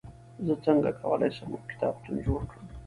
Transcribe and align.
زه 0.45 0.53
څنګه 0.65 0.89
کولای 1.01 1.29
سم، 1.37 1.47
یو 1.53 1.67
کتابتون 1.71 2.15
جوړ 2.25 2.41
کړم؟ 2.49 2.65